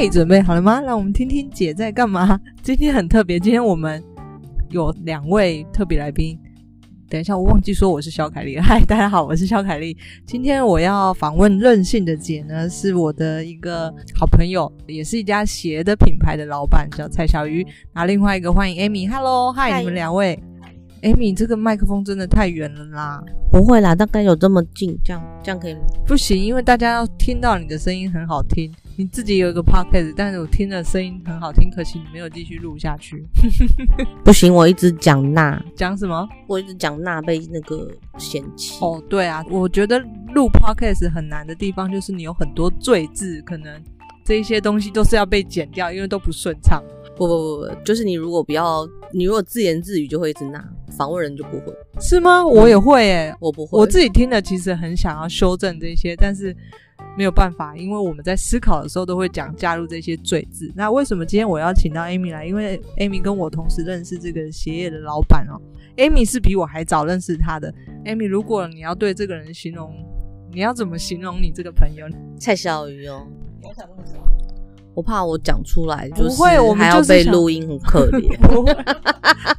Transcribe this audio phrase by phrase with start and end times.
[0.00, 0.80] 嘿，准备好了吗？
[0.80, 2.40] 让我们听听姐在干嘛。
[2.62, 4.00] 今天很特别，今天我们
[4.70, 6.38] 有两位特别来宾。
[7.10, 8.56] 等一下，我忘记说我是肖凯丽。
[8.60, 9.96] 嗨，大家好，我是肖凯丽。
[10.24, 17.66] 今天我要访问任性的姐呢，是我的一个好朋友，也是一家鞋的品牌的老板，叫蔡小鱼。
[17.92, 20.40] 那另外一个欢迎 Amy，Hello，嗨，Hi, 你们两位。
[21.02, 23.22] Amy，这个麦克风真的太远了啦！
[23.52, 25.80] 不会啦，大概有这么近，这样这样可以吗？
[26.06, 28.72] 不行，因为大家要听到你的声音很好听。
[28.96, 33.24] 你自己有一个 podcast，但是我听的声音很好听，可惜你没有继续录下去。
[34.24, 36.28] 不行，我一直讲那讲什么？
[36.48, 37.88] 我一直讲那被那个
[38.18, 38.76] 嫌弃。
[38.84, 40.00] 哦，对啊，我觉得
[40.34, 43.80] 录 podcast 很难的地方就是你有很多赘字，可能
[44.24, 46.82] 这一些东西都是要被剪掉，因为都不顺畅。
[47.18, 50.64] 不不不不，就是你如果不要，你如果自言自语就会一直那，
[50.96, 52.46] 访问人就不会，是吗？
[52.46, 53.76] 我也会诶，我不会。
[53.76, 56.56] 我自己听的其实很想要修正这些，但是
[57.16, 60.72] 没有办法，因为我们在思考的时候都会讲加入这些罪字。
[60.76, 62.46] 那为什么今天我要请到 Amy 来？
[62.46, 65.60] 因为 Amy 跟我同时认识这个鞋业的老板哦。
[65.96, 67.74] Amy 是比我还早认识他的。
[68.04, 69.92] Amy，如果你要对这个人形容，
[70.52, 72.06] 你要怎么形容你这个朋友？
[72.38, 73.26] 蔡小鱼哦。
[73.60, 73.74] 我
[75.02, 78.38] 怕我讲出来，不会，我们就是还要被录音，很 可怜。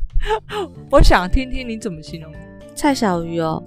[0.91, 2.31] 我想听听你怎么形容
[2.75, 3.61] 蔡小鱼哦，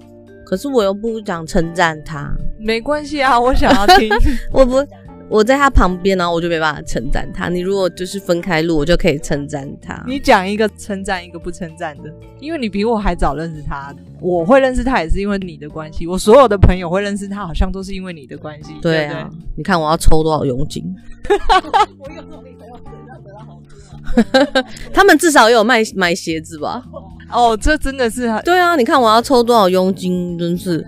[0.45, 4.09] 可是我又不想称赞他，没关系啊，我想要听，
[4.51, 4.85] 我不。
[5.33, 7.49] 我在他旁边，然后我就没办法称赞他。
[7.49, 9.99] 你如果就是分开录，我就可以称赞他。
[10.05, 13.91] 你讲一个称赞，一个不称赞的，因为你比我还早认识他。
[14.21, 16.05] 我会认识他也是因为你的关系。
[16.05, 18.75] 我所有的朋友会认识他，好像都是因为你的关系。
[18.79, 20.95] 对啊，对对，你看我要抽多少佣金？
[21.97, 22.55] 我有努力，
[23.25, 24.69] 得到好处。
[24.93, 26.83] 他们至少也有卖买鞋子吧？
[27.31, 28.75] 哦，这真的是对啊！
[28.75, 30.85] 你看我要抽多少佣金，真是。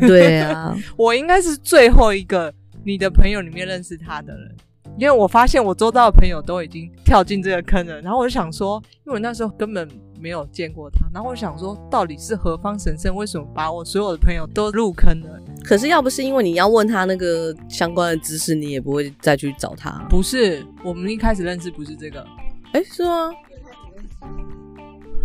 [0.00, 2.52] 对啊， 我应该是最后一个
[2.84, 4.56] 你的朋友里面认识他的人，
[4.98, 8.00] 因为我发现我周遭的朋友都已经跳进这个坑了。
[8.00, 9.88] 然后我就想说，因为我那时候根本
[10.20, 15.40] 没有见过他，然后我想说，到底是何方神圣，为什么把我所有的朋友都入坑了？
[15.64, 19.90] 可是要不是因为你要问他那个相关的知识，你也不会再去找他。
[20.10, 22.26] 不是，我们一开始认识不是这个，
[22.72, 23.32] 哎，是吗？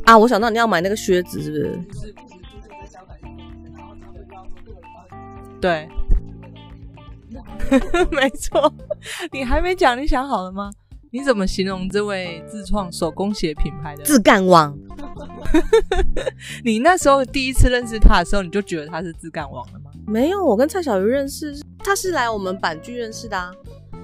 [0.06, 1.64] 啊，我想到你要买那个靴子，是不是？
[2.00, 2.16] 是
[5.60, 5.90] 对，
[8.12, 8.74] 没错。
[9.32, 10.72] 你还没讲，你想好了吗？
[11.10, 14.78] 你怎么形容这位自创手工鞋品牌的自干王？
[16.66, 19.90] 你那时候第一次认识他的时候，你就觉得他是自干王了吗？
[20.06, 23.52] 没有，我跟蔡小鱼认识，他是来我们板剧认识的啊。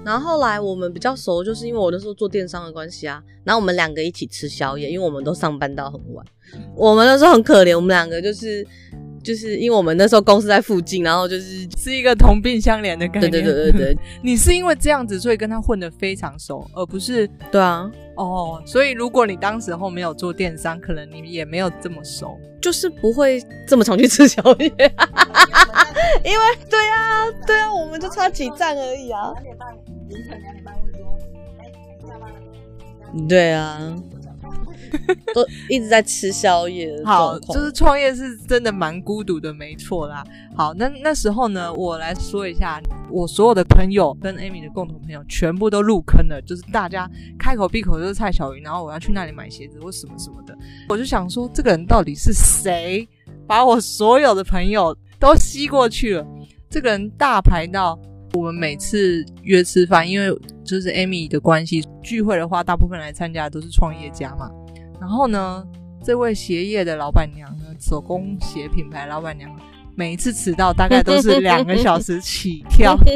[0.02, 3.22] 然后后来我们比较熟，就是因为我那时候做电商的关系啊。
[3.44, 6.24] 然后我们两个一起吃宵夜，因为我们都上班到很晚。
[6.74, 8.66] 我们那时候很可怜，我们两个就是。
[9.24, 13.28] 就是因为我们那时候公司在附近，然后就是是一个同病相怜的感觉。
[13.28, 17.90] 对对对对对， 你是因为这样子，所以跟他混得非常熟，而不是对啊。
[18.16, 24.68] 哦，所以如果你当时候没有做电商，可能你也没有这么熟，就是不会这么常去吃宵夜。
[26.22, 29.32] 因为对啊，对啊，我们就差几站而已啊。
[29.32, 29.68] 两点半，
[30.08, 31.18] 凌晨两点半会说，
[31.58, 31.72] 哎，
[32.06, 33.28] 下班了。
[33.28, 33.96] 对啊。
[35.34, 36.94] 都一直在吃宵夜。
[37.04, 40.24] 好，就是创业是真的蛮孤独的，没错啦。
[40.56, 50.56] 好，那那时候呢，我来说一下，我所有的朋友跟 Amy 的共同朋友全部都入坑了，就是大家开口闭口就是蔡小云，然后我要去那里买鞋子或什么什么的。
[50.88, 53.08] 我就想说，这个人到底是谁，
[53.46, 56.26] 把我所有的朋友都吸过去了？
[56.70, 57.98] 这个人大牌到
[58.32, 64.50] 我们每次约吃饭，因为就是 Amy 的关系，聚会的话，大部分来参加的都是创业家嘛。
[65.04, 65.62] 然后呢，
[66.02, 69.54] 这位鞋业的老板娘呢，手工鞋品牌老板娘，
[69.94, 72.96] 每一次迟到大概都是两个小时起跳。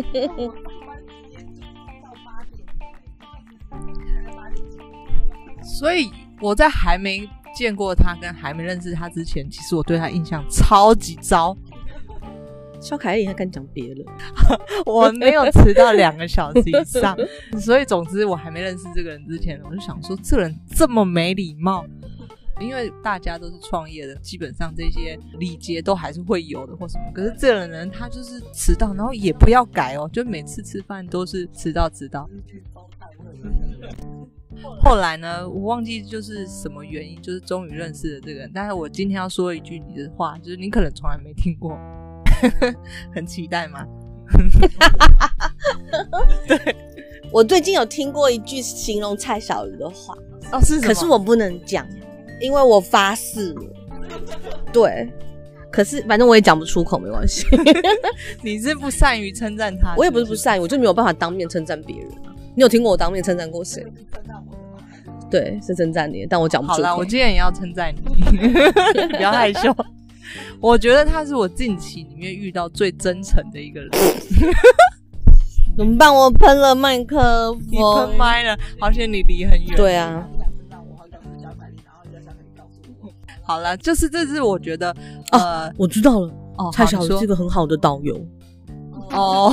[5.65, 6.11] 所以
[6.43, 11.57] 我在还没见过他跟还没认识他之前，其实我对他印象超级糟。
[12.81, 14.05] 萧凯丽还敢讲别人？
[14.87, 17.17] 我没有迟到两个小时以上，
[17.59, 21.85] 所以总之我还没认识这个人之前，我就想说这个人这么没礼貌，
[22.61, 27.05] 因为大家都是创业的，基本上这些礼节都还是会有的或什么。
[27.13, 32.29] 可是这个人他就是迟到，然后也不要改哦，就每次吃饭都是迟到迟到。
[34.81, 38.51] 后来呢，我忘记就是什么原因，就是终于认识了这个人。
[38.53, 41.79] 但是我今天要说一句你的话，就是你可能从来没听过。
[43.15, 43.85] 很期待吗？
[46.47, 46.77] 对，
[47.33, 50.15] 我最近有听过一句形容蔡小鱼的话
[50.53, 50.81] 哦，是？
[50.81, 51.87] 可是我不能讲，
[52.41, 53.63] 因为我发誓了。
[54.73, 55.09] 对，
[55.71, 57.47] 可是反正我也讲不出口，没关系。
[58.43, 59.99] 你是不善于称赞他是是？
[59.99, 62.35] 我也不是不善于，我就没有办法当面称赞别人啊。
[62.55, 63.85] 你有听过我当面称赞过谁？
[65.31, 66.83] 对，是称赞你，但我讲不出口。
[66.83, 68.39] 好啦，我今天也要称赞你，
[69.09, 69.75] 不要害羞。
[70.61, 73.91] 我觉得他是我近期里面遇到最真诚的一个人。
[75.77, 76.13] 怎么办？
[76.13, 79.77] 我喷了麦克风，你喷麦了，好像你离很远。
[79.77, 80.27] 对啊。
[83.45, 84.95] 好了，就是这是我觉得，
[85.31, 86.29] 呃，啊、我知道了。
[86.59, 88.15] 哦，蔡小是一个很好的导游。
[89.13, 89.51] 哦，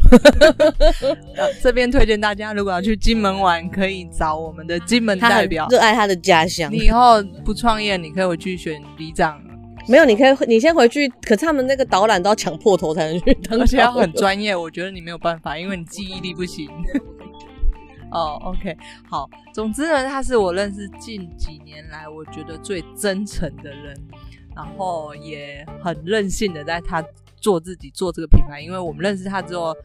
[1.61, 6.69] 这边推荐大家，如果要去金门玩，可以找我们的金门代表，热爱他的家乡。
[6.73, 9.39] 你以后不创业，你可以回去选里长。
[9.87, 11.07] 没有，你可以，你先回去。
[11.21, 14.55] 可是他们那个导览都要抢破头才能去，而且要很专业。
[14.55, 16.69] 我觉得你没有办法，因为你记忆力不行。
[18.11, 18.75] 哦、oh，OK，
[19.09, 19.29] 好。
[19.53, 23.95] 总之呢，他是我认识近几年来我觉得最真诚的人，
[24.55, 27.03] 然后也很任性的在他
[27.35, 28.61] 做自己做这个品牌。
[28.61, 29.75] 因为我们认识他之后，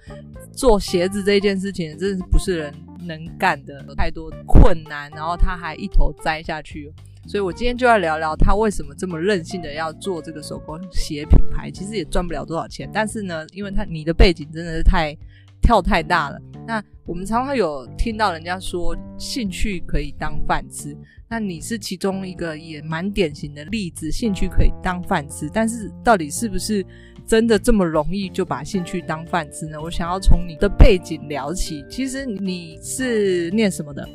[0.52, 6.93] 做鞋子这件事情真的是不是人能干的，有太多困难，然后他还一头栽下去。
[7.26, 11.70] 所以我今天就要聊聊他为什么这么任性的要做这个手工鞋品牌。
[11.70, 15.17] 其实也赚不了多少钱，但是呢，因为他你的背景真的是太。
[15.62, 16.40] 跳太大了。
[16.67, 20.96] 那我们常常有听到人家说，兴趣可以当饭吃。
[21.28, 25.50] 那你是其中一个也蛮典型的例子，兴趣可以当饭吃。
[25.52, 26.84] 但是到底是不是
[27.26, 29.78] 真的这么容易就把兴趣当饭吃呢？
[29.78, 31.84] 我想要从你的背景聊起。
[31.90, 34.08] 其实你是念什么的？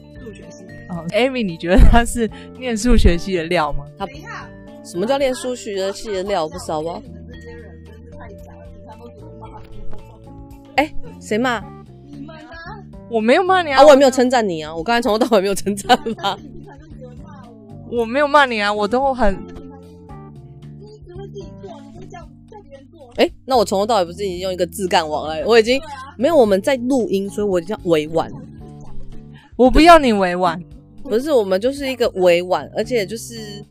[0.88, 1.00] 数学系。
[1.00, 3.86] 哦，Amy，你觉得他是念数学系的料吗？
[3.98, 4.08] 他。
[4.84, 6.48] 什么叫念数学系的料？
[6.48, 7.02] 不知道吧？
[10.76, 11.64] 哎，谁骂？
[12.06, 12.84] 你们啊！
[13.10, 14.76] 我没有骂你啊，啊，我也没有称赞你啊。
[14.76, 16.38] 我刚才从头到尾没有称赞吧。
[17.90, 19.34] 我没有骂你啊，我都很。
[20.80, 23.10] 你只会自己做，你会叫叫别人做。
[23.16, 25.44] 哎，那我从头到尾不是已经用一个自干王了？
[25.48, 25.82] 我已经
[26.18, 28.32] 没有我们在录音，所以我叫委婉。
[29.56, 30.62] 我不要你委婉，
[31.06, 33.64] 不是我们就是一个委婉，而且就是。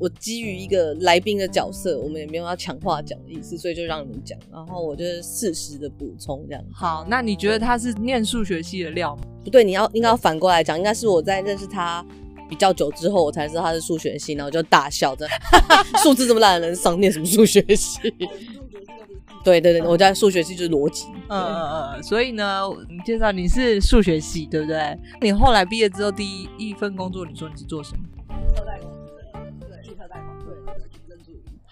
[0.00, 6.64] 我基于一个来宾的角色，我们也没有要强话讲的意思，所以就让你们讲，然后我就是适时的补充这样。
[6.72, 9.22] 好，那你觉得他是念数学系的料吗？
[9.42, 12.06] 不对，你要应该要反过来讲，应该是我在认识他
[12.48, 15.26] 比较久之后，我才知道他是数学系，然后就大笑着，
[16.02, 17.98] 数字这么烂的人上念什么数学系？
[19.44, 21.06] 对对对，我在数学系就是逻辑。
[21.28, 24.98] 嗯嗯嗯，所以呢，你介绍你是数学系，对不对？
[25.20, 28.00] 你后来毕业之后第一一份工作，你说你是做什么？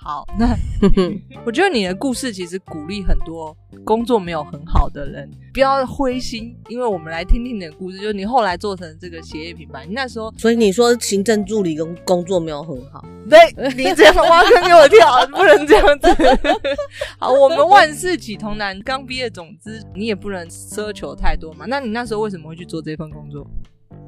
[0.06, 0.56] 好， 那
[1.44, 3.52] 我觉得你的故事其实鼓励很多
[3.84, 7.98] 工作没有很好的人，不要灰心，因为我们来听听你的故事。
[7.98, 13.36] 就是你后来做成这个鞋业品牌，你那时候，所以你说行政助理跟工作没有很好，对，
[13.74, 16.06] 你这样挖坑给我跳，不能这样子。
[17.18, 21.66] 好，我们万事起头难，刚毕业，总之你也不能奢求太多嘛。
[21.66, 23.44] 那你那时候为什么会去做这份工作？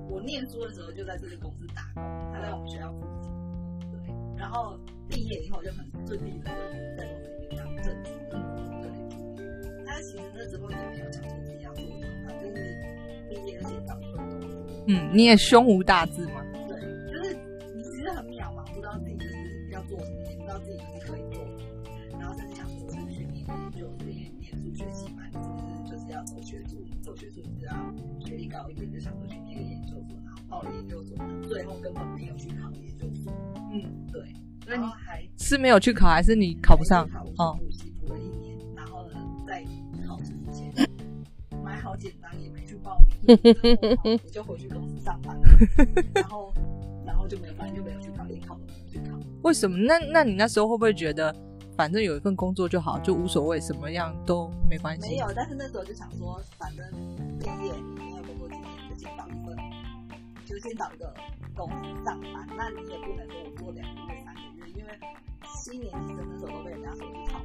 [0.09, 3.33] 我念书的时候就在这个公司打工，他在我们学校附近，
[3.91, 4.79] 对，然后。
[5.09, 6.53] 毕业以后就很顺利的就
[6.97, 8.11] 在公司里面当正职，
[8.81, 8.85] 对。
[9.87, 11.91] 但是其实那时候也没有想说自己要做什
[12.25, 12.55] 么，就是
[13.29, 14.49] 毕业而且找一份工作。
[14.87, 16.45] 嗯，你也胸无大志嘛？
[16.69, 17.35] 对，就是
[17.75, 21.59] 你其实很渺茫，不知道自己就是要做什么，也不知道自己就是可以做什么。
[22.19, 27.73] 然后甚至想说，是去念研究，因为念数学系嘛，就是就是要走学术，走学术是要
[28.21, 31.17] 学历高一点，就想说去念个研究所，然后报了研究所，
[31.49, 32.88] 最后根本没有去考研。
[34.69, 37.09] 那你还是没有去考，还是你考不上？
[37.39, 39.15] 哦，补习补了一年，然后呢，
[39.47, 39.65] 在
[40.07, 40.71] 考试之前
[41.65, 43.39] 买好简单，也没去报名，
[44.23, 45.49] 我就回去公司上班了。
[46.15, 46.53] 然后，
[47.07, 49.19] 然后就没有，反正就没有去考，连考都没有去考。
[49.43, 49.79] 为什么？
[49.79, 51.35] 那那你那时候会不会觉得，
[51.75, 55.09] 反正有一份工作就好，就无所谓，什么样都没关系？
[55.09, 56.85] 没有，但是那时候就想说，反正
[57.39, 59.57] 毕业你没有工作经验，就先找一份，
[60.45, 61.15] 就先找一个
[61.55, 62.47] 公司上班。
[62.57, 64.18] 那你也不能说我做两个月、三个月。
[64.18, 64.18] 因
[64.89, 64.99] 为
[65.55, 67.41] 七年级生那时候都被人家说是草，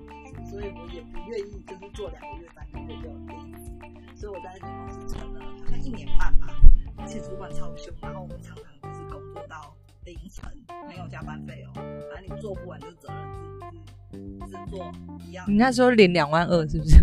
[0.50, 3.72] 所以我也不愿意就是做两个月、三个月就离职，
[4.16, 6.48] 所以我在那间公司撑了好像一年半吧，
[6.98, 10.50] 而且主管超凶，然后我们常常就是工作到凌晨，
[10.88, 11.72] 没有加班费哦，
[12.14, 13.18] 反正你做不完就责任
[14.12, 15.46] 自己是做一样。
[15.48, 17.02] 你那时候领两万二是不是？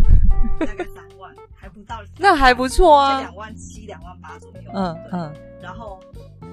[0.59, 4.71] 大概三万，还不到，那还不错啊，两万七、两万八左右。
[4.73, 5.99] 嗯嗯，然后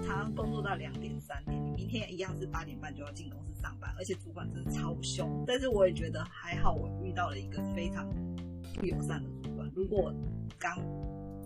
[0.02, 3.48] 常常工作到两点、三点，明天一样是八点半就要进公司。
[3.62, 8.08] 上班，而且主管真的超凶，但是我也觉得还好，我遇到了一个非常
[8.74, 9.68] 不友善的主管。
[9.74, 10.14] 如果
[10.56, 10.78] 刚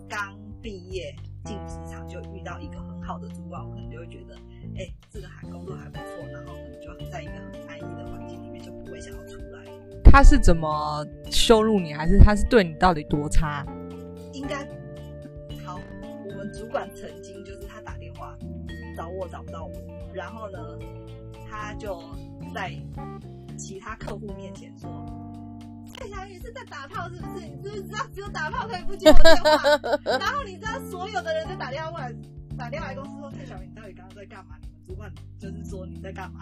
[0.07, 4.35] 刚毕业进职场就遇到一个很好的主管，我可能就会觉得，
[4.75, 9.65] 哎、欸，这个还工作还不错，然后可能就在一个很安逸的环境里面，就不会想要出来。
[10.03, 13.65] 他是怎么羞辱你，还是他是对你到底多差？
[14.33, 14.63] 应该
[15.65, 15.79] 好，
[16.27, 18.37] 我们主管曾经就是他打电话
[18.95, 19.73] 找我找不到我，
[20.13, 20.59] 然后呢，
[21.49, 22.01] 他就
[22.53, 22.73] 在
[23.57, 24.89] 其他客户面前说
[25.97, 27.45] ：“蔡小雨是在打炮是不是？
[27.45, 29.59] 你知不知道只有打炮可以不接我电话？
[30.19, 32.13] 然后你知道所有的人都打电话过来，
[32.57, 34.55] 打电话来公司说蔡小雨，你到底刚刚在干嘛？
[34.61, 36.41] 你们主管就是说你在干嘛？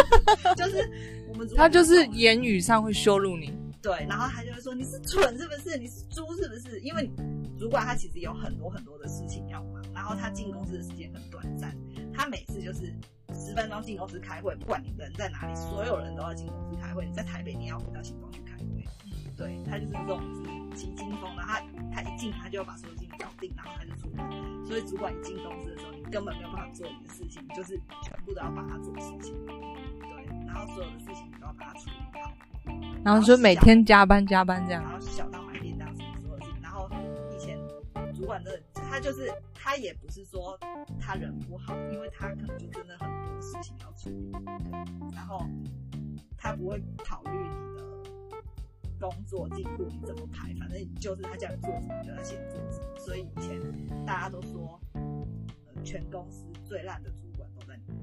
[0.56, 3.52] 就是我们主管他就是言语上会羞辱你。”
[3.82, 5.76] 对，然后他就会说你是蠢是不是？
[5.76, 6.78] 你是猪是不是？
[6.80, 7.10] 因为
[7.58, 11.20] 主管他其实有很多很多的事情要忙，然后他进公司的时间很
[12.32, 12.90] 每次就是
[13.34, 17.04] 十分钟进公司开会，不管你人在哪里，所有人都要进公司开会。
[17.04, 18.64] 你在台北，你要回到新庄去开会。
[19.36, 20.18] 对，他就是这种
[20.74, 21.60] 急惊风，然后他
[21.92, 24.66] 他一进他就要把所有事情搞定，然后他就出门。
[24.66, 29.36] 所以主管一进公司的时候，你根本没有办法做你的事情，就是全部都要帮他做事情。
[29.44, 32.32] 对，然后所有的事情你都要帮他处理好。
[33.04, 36.62] 然后就每天加班加班这样，然后小到买便当什么所有事情。
[36.62, 36.88] 然后
[37.34, 37.58] 以前
[38.14, 38.58] 主管的
[38.92, 40.54] 他就是他也不是说
[41.00, 44.30] 他人不好，因为他可能就真的很多事情要处理，
[45.14, 45.46] 然后
[46.36, 48.42] 他不会考虑你的
[49.00, 52.98] 工作进度你怎么排，反正就是他叫你做什么就要先做什么。
[52.98, 53.58] 所以以前
[54.04, 57.94] 大家都说，呃，全公司最烂的主管都在你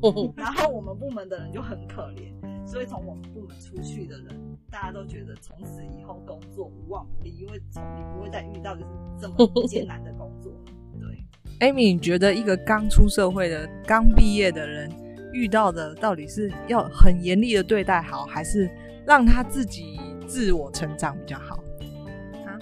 [0.00, 2.32] 部门，然后我们部门的人就很可怜。
[2.64, 8.88] 所以从我们部门出去的人，大家都觉得从此以后工作无往不利，因为从你不会再遇到就是
[9.20, 10.52] 这么艰难的工作。
[11.00, 14.88] 对，Amy，你觉得一个刚出社会的、刚毕业的人
[15.32, 18.70] 遇到的，到底是要很严厉的对待好，还是
[19.04, 19.98] 让他自己
[20.28, 21.56] 自我成长比较好？
[22.46, 22.54] 啊？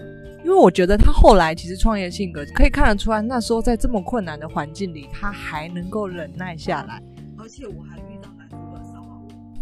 [0.42, 7.02] 因为我觉得他后来其实创业性格可以看得出来，那时候在这么困难的环境里，他还能够忍耐下来，
[7.36, 7.98] 而且我还。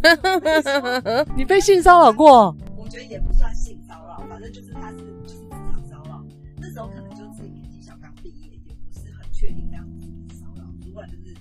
[1.36, 2.54] 你被性骚扰过？
[2.76, 6.22] 我觉得也不算性骚扰，反正就是他是就是职场骚扰。
[6.58, 10.62] 那时候可能就自己年纪小，刚毕业，也不是很确定这样子是骚扰。
[10.82, 11.34] 主管就是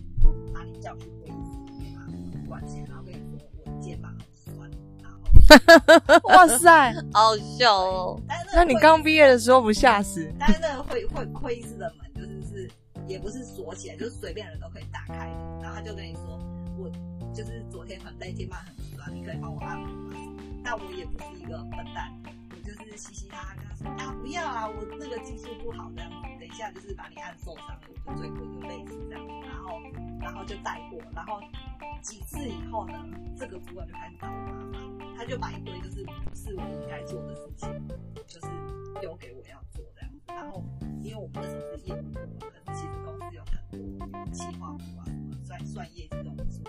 [0.54, 2.08] 把你叫去会议室啊，
[2.48, 4.72] 管钱，然后跟你说我肩膀很酸，
[5.04, 5.12] 然
[6.22, 8.20] 后哇塞，好笑哦。
[8.56, 10.28] 那你刚毕业的时候不吓死？
[10.40, 12.72] 但是那个会会会议室的门就是是
[13.08, 15.36] 也不是锁起来，就是随便人都可以打开的。
[15.62, 16.40] 然后他就跟你说
[16.80, 16.90] 我。
[17.36, 20.16] 就是昨天很累，肩膀很酸，你可以帮我按摩吗？
[20.64, 22.10] 但我也不是一个笨蛋，
[22.50, 29.82] 我就是嘻嘻哈哈跟他说啊，不要啊，我那个技术不好这样，等一下就是把你按受伤了，我就最多就累死这样，然后
[30.22, 31.42] 然后就带过，然后
[32.02, 33.06] 几次以后呢，
[33.38, 37.70] 这个主管就开始找我麻烦，他就把一堆就是不是我应该做的事情，
[38.26, 38.48] 就是
[39.02, 39.84] 丢给我要做，
[40.28, 40.64] 然后
[41.02, 43.44] 因为我们那时候是业务部门，可是其实公司有
[44.00, 46.62] 很多企划部啊，什么算算业绩这种事。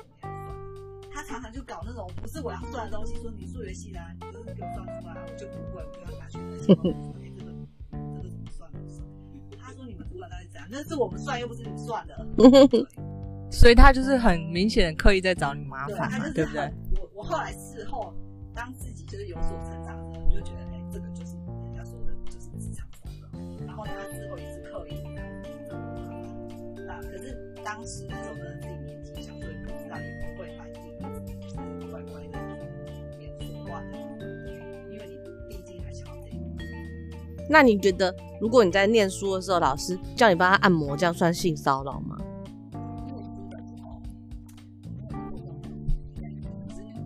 [1.12, 8.70] 他常常就搞那种不是我要算的东西，说你数学系的，你就是给我算出来，我就不会，我就要拿去那个这个怎么算？
[9.58, 10.68] 他说你们主管到底怎样？
[10.70, 12.26] 那是我们算，又不是你算的。
[13.50, 16.70] 所以他就是很明显的刻意在找你麻烦嘛，对不对？
[17.00, 18.12] 我我后来事后
[18.54, 19.82] 当自己就是有所成
[23.86, 25.26] 他事后也是刻意这样
[25.68, 30.76] 子，啊，可是当时那时候呢，自己年纪小，所以不知道也不会反应。
[37.48, 42.18] 那你觉得，如果你在念书的时候，老师叫你帮他按摩，这样算性骚扰吗？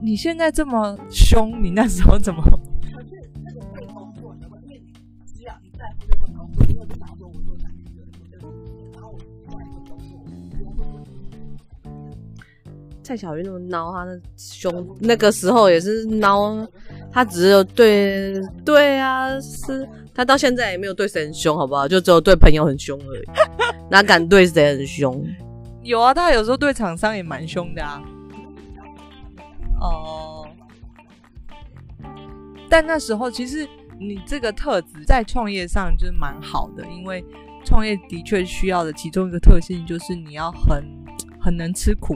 [0.00, 2.42] 你现在这么凶，你那时候怎么？
[13.10, 16.64] 蔡小玉那么孬，他的凶，那个时候也是孬，
[17.10, 21.88] 他只有对对啊，是他到现在也没有对谁很凶，好不好？
[21.88, 23.24] 就只有对朋友很凶而已，
[23.90, 25.26] 哪敢对谁很凶？
[25.82, 28.00] 有啊，他有时候对厂商也蛮凶的啊。
[29.80, 30.46] 哦，
[32.68, 37.24] 但那时候其实你这个特质在创业上就是蛮好的，因为
[37.64, 40.84] 创业的确需要的其中一个特性就是你要很
[41.40, 42.14] 很能吃苦。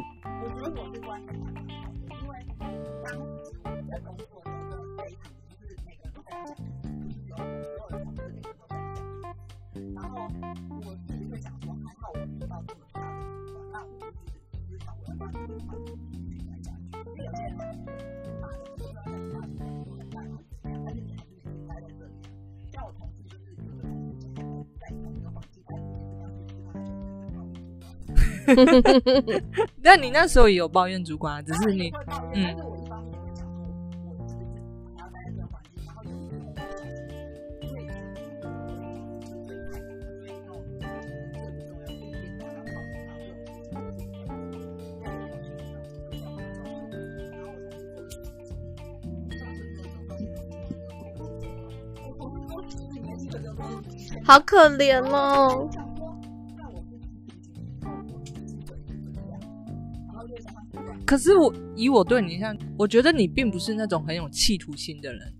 [28.57, 29.43] 哼哼哼哼，
[29.83, 31.93] 那你那时候也有抱怨主管啊，只是你
[32.35, 32.55] 嗯
[54.25, 55.69] 好可怜哦。
[61.07, 65.33] 可是我以我对你像，我觉得你并不是那种很有企图心的人。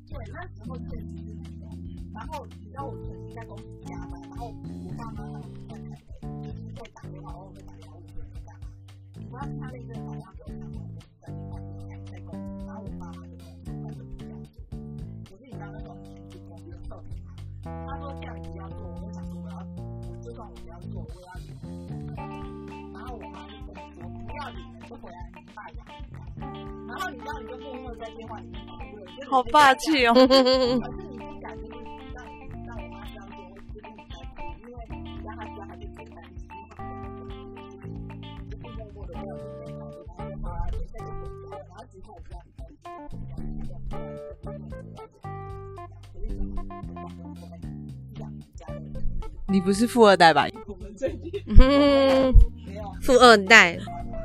[41.91, 42.17] 之后
[48.57, 48.83] 这样
[49.49, 50.47] 你不是富二代吧？
[51.47, 52.35] 嗯，
[53.03, 53.79] 富二代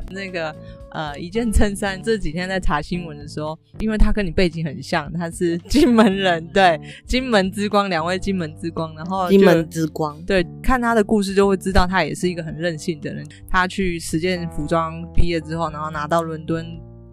[0.10, 0.56] 那个。
[0.91, 2.01] 呃，一件衬衫。
[2.01, 13.25] 这几天在查新闻的时候，因为他跟你背景很像，他是金门人，对，金门之光，两位金门之光，然后金门之光，对，看他的故事就会知道他也是一个很任性的人。
[13.50, 16.65] 他去实践服装毕业之后，然后拿到伦敦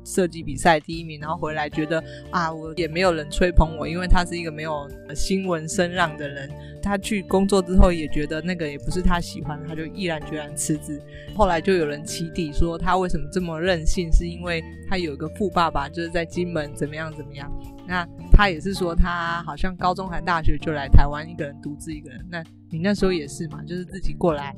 [0.07, 6.49] 设计比赛第一名，然后回来觉得啊，我也没有人吹捧我，因为他是一个没有新闻声浪的人。
[6.83, 11.03] 他去工作之后也觉得那个也不是他喜欢，他就毅然决然辞职。
[11.35, 17.51] 后来就有人起底说他为什么这么任性，是因为他有一个富爸爸，就是在金门怎么样怎么样。
[17.89, 22.25] 那他也是说他好像高中还大学就来台湾一个人独自一个人。
[22.31, 24.55] 那你那时候也是嘛，就是自己过来。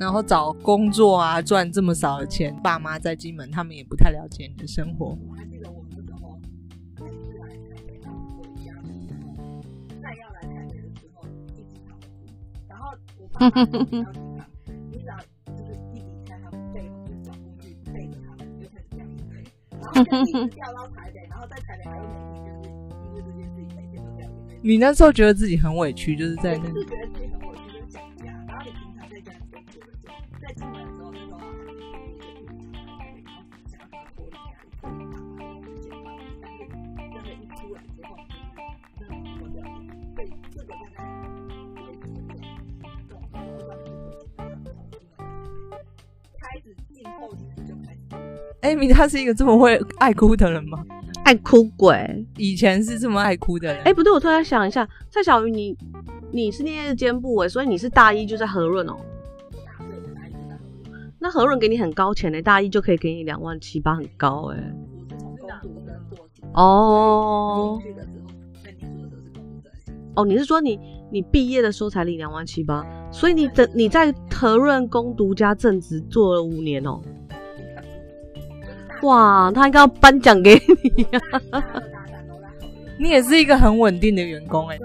[0.00, 5.08] 然后找工作啊，赚这么少的钱，爸妈在金门，他们也不太了解你的生活。
[5.28, 6.40] 我还记得我们那时候
[6.96, 7.74] 第一次来台
[27.12, 27.39] 北，
[48.62, 50.84] 艾米，他是一个这么会爱哭的人吗？
[51.24, 53.78] 爱哭鬼，以前是这么爱哭的人。
[53.78, 55.76] 哎、欸，不对，我突然想一下，蔡小鱼，你
[56.30, 58.96] 你是念夜间部哎，所以你是大一就在和润哦。
[61.18, 64.58] 那和润给你很高钱呢，大一就可以给你两万七八，很高哎。
[66.52, 67.80] 哦。
[70.20, 70.78] 哦，你是说你
[71.10, 77.00] 你毕业的时候才领两万七八，所以你等你在和润工读加正职做了五年哦。
[79.02, 81.20] 哇，他应该要颁奖给你呀！
[82.98, 84.78] 你也是一个很稳定的员工哎。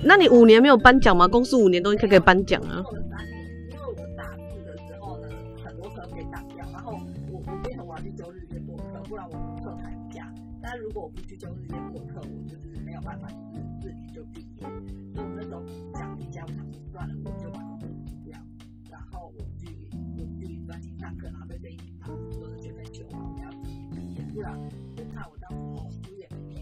[0.00, 1.26] 那你五年没有颁奖吗？
[1.26, 2.84] 公司五年都应该可以颁奖啊。
[3.68, 5.18] 因为我大四的时候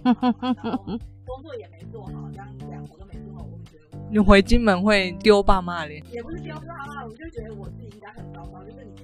[0.02, 8.94] 工作也没做好，这样两活都没做好，我就觉得你回金门会丢爸妈脸，也不是丢爸妈，我就觉得我自己应该很糟糕，就是你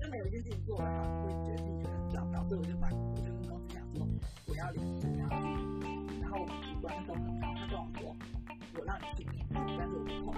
[0.00, 0.90] 真的有一件事情做得好，
[1.22, 4.06] 我会觉得自己觉得很糟糕，所以我就把我就跟公司讲说
[4.46, 5.36] 我要离职，然后
[6.20, 8.16] 然后我主管那时候很好，他跟我说
[8.76, 10.34] 我让你去面试，但是我不碰，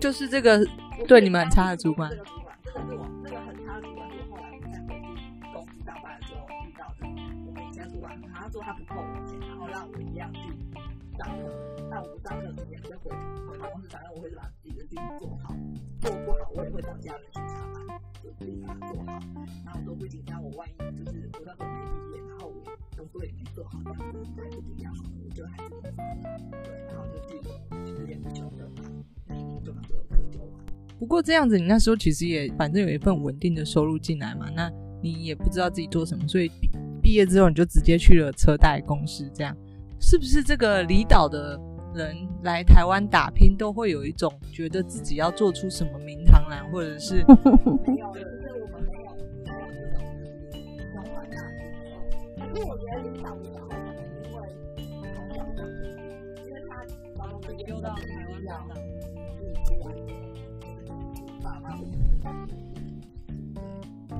[0.00, 0.64] 就是这个
[1.06, 2.10] 对你们很差的主管。
[2.10, 4.08] 这个主管这个很差的主管。
[4.30, 5.06] 我后来我讲回去
[5.52, 7.06] 董事长办的时候遇到的，
[7.46, 9.37] 我们应该不管他不扣我钱，
[9.78, 10.40] 像我一样去
[11.16, 11.54] 上课。
[11.88, 13.10] 但我不上课之前就回
[13.46, 15.54] 回公司，反正我会把自己的事情做好。
[16.00, 19.20] 做不好，我也会找家人去查班，就自己把它做好。
[19.64, 21.78] 那我都不紧张，我万一就是我到时候没
[22.10, 22.64] 毕业，然后我
[22.96, 24.92] 工作也没做好，这样子还是不一样。
[25.24, 27.48] 我就还是对，然后就自己
[28.00, 28.68] 有点不求的，
[29.28, 30.52] 那一年就把所有课做完。
[30.98, 34.68] 不过这样子，你那时候其实也反正有一份稳定的收入进来嘛，那
[35.00, 36.50] 你也不知道自己做什么，所以。
[37.00, 39.56] 毕业之后你就直接去了车贷公司，这样
[40.00, 40.42] 是不是？
[40.42, 41.60] 这个离岛的
[41.94, 47.22] 人来台湾打拼，都会有一种觉得自己要做出什么名堂来，或者是没
[47.96, 48.26] 有，就是
[48.62, 49.10] 我们没有，
[49.44, 49.56] 没有
[50.50, 50.58] 这
[50.94, 51.20] 种想法。
[52.46, 53.68] 因为我觉得领导的时候，
[54.78, 55.58] 因为从小就
[57.68, 58.66] 收到台湾料，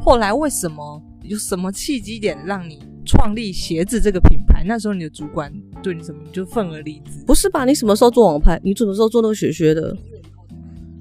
[0.00, 4.62] 后来为什么有什么契机点让你创立鞋子这个品牌？
[4.66, 5.50] 那时候你的主管
[5.82, 7.24] 对你什么你就愤而离职？
[7.26, 7.64] 不是吧？
[7.64, 8.60] 你什么时候做网拍？
[8.62, 9.96] 你什么时候做那个雪靴的？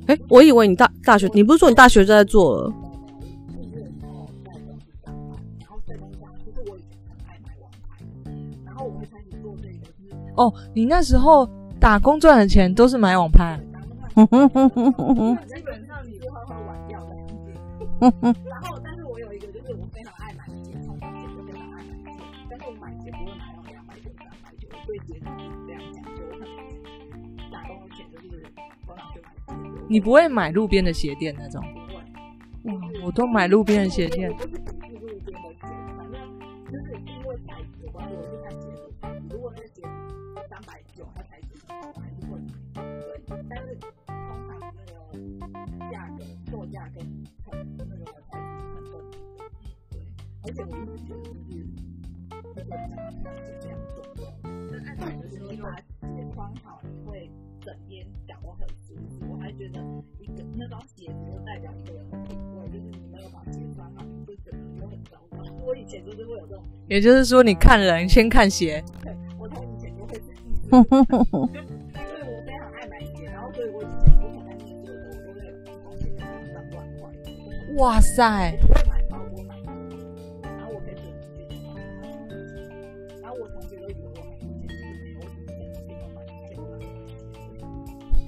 [0.08, 2.74] 哎、欸，我以为你大大学，你不是说你大学就在做了？
[10.36, 13.60] 哦，你那时候打工赚的钱都是买网拍，
[14.16, 14.30] 基本
[15.88, 17.16] 上你就会会玩掉的。
[18.48, 18.78] 然后，
[25.14, 26.20] 百九，对鞋子是这样讲究。
[27.52, 28.26] 打工的钱就是
[28.88, 29.54] 我拿去买鞋。
[29.90, 31.62] 你不会买路边的鞋店那种？
[32.64, 32.76] 不会。
[32.76, 34.30] 哇，我都买路边的鞋店。
[50.44, 51.68] 而且我一直觉得就是，
[52.54, 52.66] 这样
[53.38, 54.47] 子这样做，那按理就是
[54.98, 57.30] 你把鞋穿好，你会
[57.62, 59.26] 整天脚都很舒服。
[59.30, 59.80] 我还觉得
[60.20, 65.38] 一个那双鞋子就代表一个人的品味，就是你没有把鞋穿好，你就整个人就很糟糕。
[65.64, 68.84] 我以前就是会有这种，也就是说，你看人先看鞋。
[69.04, 70.42] 对，我从以前就会这样。
[70.70, 76.28] 所以我非常爱买鞋，然后所以我以前不可能做的，我都会一双鞋上
[76.74, 77.10] 万块。
[77.78, 78.58] 哇塞！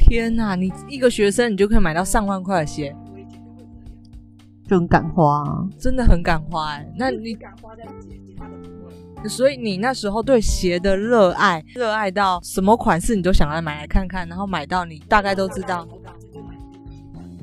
[0.10, 2.96] 天呐，你一个学生，你就可以买到上万块的鞋，
[4.68, 6.92] 就很敢花，啊，真的很敢花哎。
[6.98, 9.30] 那你敢花在鞋，其他的不会。
[9.30, 15.88] 所以你那时候对鞋的热爱，热爱到什么款式你都想来买来看看，然后买到你大概都知道。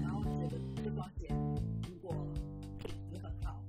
[0.02, 1.28] 然后觉得这双鞋
[1.88, 2.16] 如果
[2.82, 3.62] 品质很好，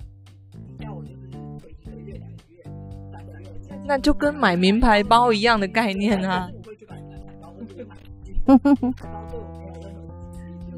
[0.79, 1.27] 要我就是
[1.61, 2.63] 会一个月、两个月、
[3.11, 3.47] 三个月，
[3.85, 6.49] 那就跟买名牌包一样的概念啊。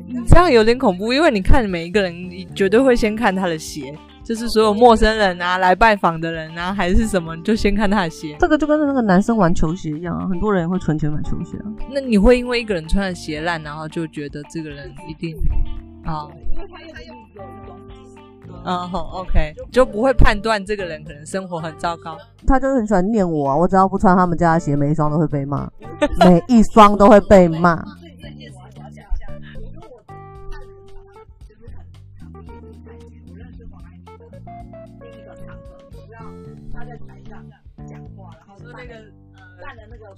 [0.08, 8.36] 你 这样有点恐怖，因为你看每一个人，你绝对会先看他的鞋，就是所有陌生人啊，来拜访的人啊，还是什么，你就先看他的鞋。
[8.40, 11.66] 这个就跟那个男生玩球鞋一样啊，很多人也会存钱买球鞋啊。
[11.92, 15.36] 那你会因为一个人穿的鞋烂，然后就觉得这个人一定
[16.04, 16.28] 啊？
[18.66, 22.18] 嗯，好，OK，就不会判断这个人可能生活很糟糕。
[22.46, 25.70] 他就是很喜欢念我啊，我只要不穿他们家的鞋，每一双都会被骂，
[26.20, 27.84] 每一双都会被骂。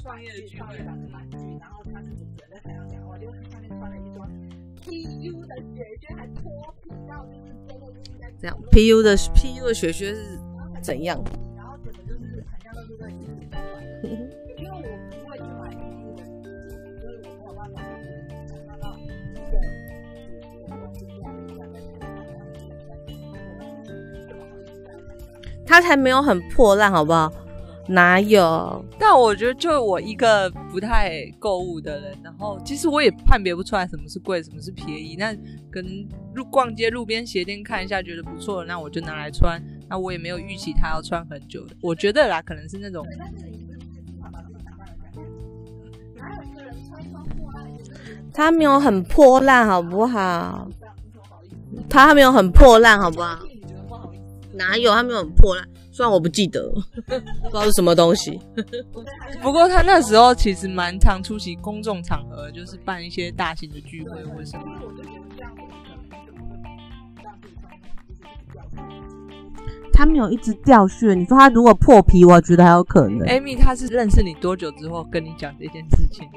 [0.01, 4.27] 创业的创业板的玩具，然后他是主持人在台上讲话，就下面穿了一双
[4.81, 6.41] PU 的雪靴，还脱
[6.81, 7.60] 皮到就是真的就是在
[8.41, 8.57] 这样。
[8.71, 10.39] PU 的 PU 的雪靴是
[10.81, 11.23] 怎样？
[25.63, 27.31] 他才没有很破烂，好不好？
[27.91, 28.85] 哪有？
[28.97, 35.15] 但我觉得，就我一个不太购物的人，然后其实我也判别不出来什么是贵，什么是便宜。
[35.17, 35.33] 那
[35.71, 39.61] 可能路逛街路边鞋店看一下，觉得不错，那我就拿来穿。
[39.89, 41.75] 那我也没有预期它要穿很久的。
[41.81, 43.05] 我觉得啦，可能是那种。
[48.33, 50.69] 他没有很破烂，好不好？
[51.89, 53.39] 他没有很破烂，好不好？
[54.53, 54.93] 哪有？
[54.93, 55.67] 他没有很破烂。
[55.91, 56.71] 虽然我不记得，
[57.05, 58.39] 不知道是什么东西。
[59.43, 64.65] 不过他那时候其实蛮常出席公众场合，就是办一些大型的聚会或什么。
[69.93, 73.27] 他没有一直掉血，你说他如果破皮，我觉得还有可能。
[73.27, 76.27] Amy，他是认识你多久之后跟你讲这件事情？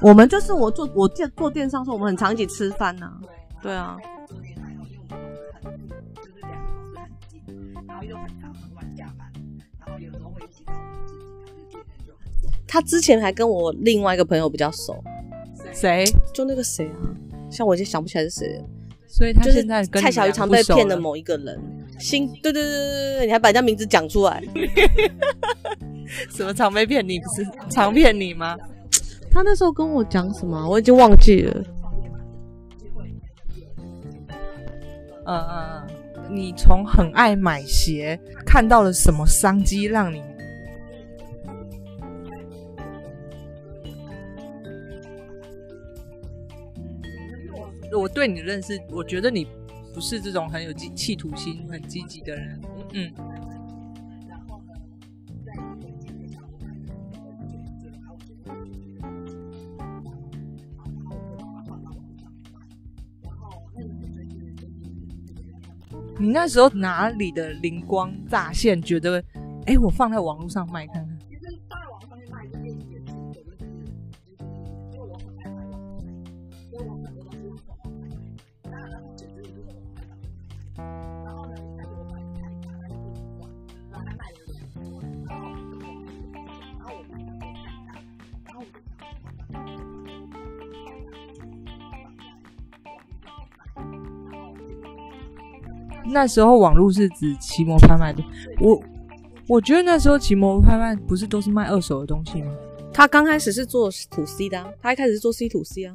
[0.00, 3.16] 我们就是我做我电做电商的时候，我们很常一起吃饭呐、啊。
[3.62, 3.96] 对啊。
[12.66, 15.02] 他之前还跟我另外一个朋友比较熟，
[15.72, 16.04] 谁？
[16.32, 17.14] 就那个谁啊？
[17.48, 18.64] 像我已经想不起来是谁，
[19.06, 21.60] 所以他现在跟蔡小鱼常被骗的某一个人，
[22.00, 24.42] 新对对对对对，你还把人家名字讲出来？
[26.30, 27.06] 什么常被骗？
[27.08, 28.56] 你不是常骗你吗？
[29.30, 30.68] 他那时候跟我讲什么？
[30.68, 31.64] 我已经忘记了。
[35.26, 35.93] 嗯嗯嗯，
[36.30, 39.84] 你从很爱买鞋看到了什么商机？
[39.84, 40.22] 让你
[47.92, 49.46] 我对你的认识，我觉得你
[49.94, 52.60] 不是这种很有激企图心、很积极的人。
[52.92, 53.12] 嗯。
[66.24, 69.22] 你那时候哪里的灵光乍现，觉得，
[69.66, 71.03] 哎，我放在网络上卖看
[96.14, 98.22] 那时候网络是指奇摩拍卖的，
[98.60, 98.80] 我
[99.48, 102.52] 我觉得那时候奇摩拍卖不是都是卖二手的东西吗？
[102.92, 105.94] 他刚开始是做 to C 的，啊，他一开始是做 C to C 啊。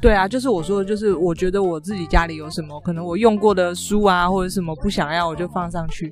[0.00, 6.10] 对啊，就是我说的，就是我觉得我自己家里有什么，可能我用过的书啊，或者什么不想要，我就放上去。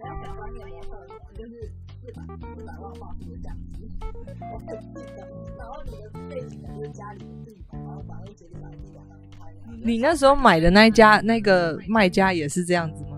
[9.83, 13.16] 你那时候买的那一家那个卖家也是这样子吗？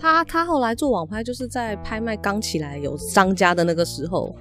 [0.00, 4.34] 他他后来做网拍，就是在拍卖刚起来有商家的那个时候，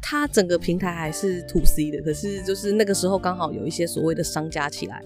[0.00, 5.02] 他整个平台还是 to C 的，可是就是那个时候刚好有一些所谓的商家起来，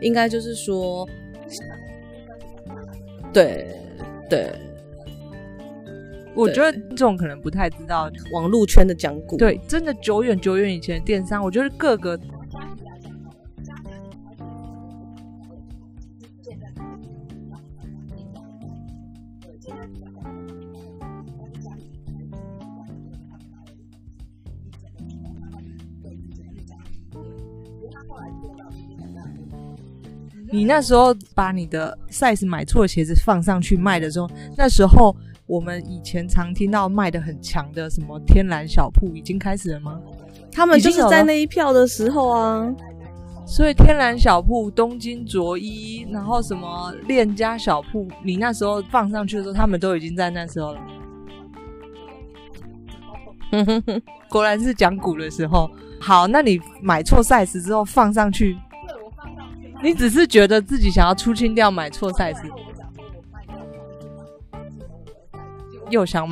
[0.00, 1.08] 应该就是说，
[3.32, 3.74] 对
[4.28, 4.52] 对，
[6.34, 12.18] 我觉得这种可能不太知道网络圈的讲古，对，真的久远久远以前的电商，我觉得各个。
[30.50, 39.98] 你那时候把你的 size 买错鞋子放上去卖的时候，那时候我们以前常听到卖的很强的什么天然小铺已经开始了吗？
[40.52, 42.74] 他们就是在那一票的时候啊。
[43.52, 50.80] 所以天然小铺、东京着衣，然后什么链家小铺，你那时候放上去的时候，他们都已经在那时候了。
[54.30, 55.70] 果然是讲古的时候。
[56.00, 58.56] 好，那你买错 size 之后放上去。
[59.82, 62.50] 你只是觉得自己想要出清掉买错 size，
[65.90, 66.26] 又想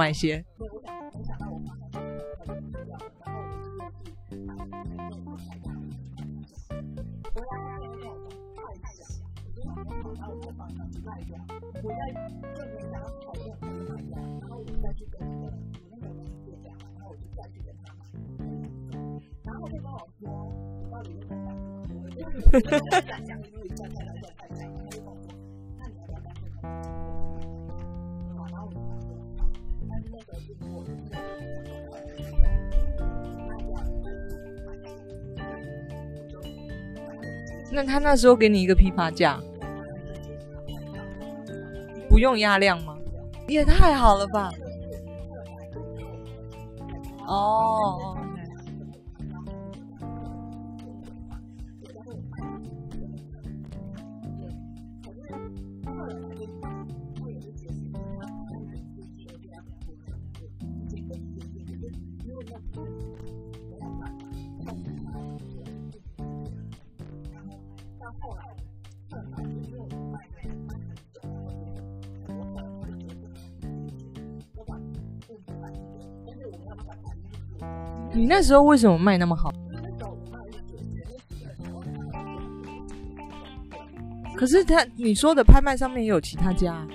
[37.73, 39.40] 那他那时候给你一个批发价，
[42.11, 42.94] 不用压量吗？
[43.46, 44.51] 也太好了吧！
[47.27, 48.16] 哦。
[78.32, 79.52] 那时候为什么卖那么好？
[84.36, 86.86] 可是他你说的拍卖上面也有其他家。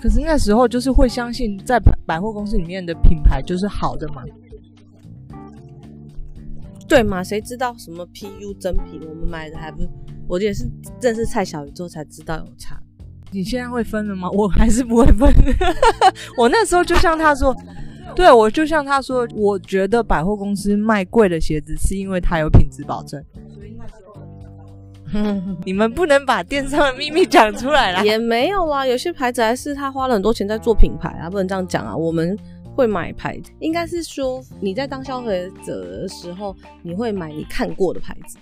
[0.00, 4.22] 可是那时候就是会相信在百百货公司里面的品牌就是好的嘛？
[6.88, 7.22] 对嘛？
[7.22, 8.98] 谁知道什么 PU 真皮？
[9.06, 9.86] 我们买的还不，
[10.26, 10.66] 我也是
[11.02, 12.80] 认识蔡小鱼之后才知道有差。
[13.30, 14.30] 你现在会分了吗？
[14.32, 15.30] 我还是不会分。
[16.38, 17.54] 我那时候就像他说，
[18.14, 23.22] 对，我就像他说，我觉得百货公司卖贵的鞋子是因为它有品质保证。
[25.64, 28.02] 你们不能把电商的秘密讲出来啦。
[28.02, 31.96] 也没有啦，有些牌子还是他花了很多钱在做品牌啊，不能这样讲啊。
[31.96, 32.36] 我们
[32.74, 38.38] 会买牌子，应该是说你在当消费者的时候，你会买你看过的牌子。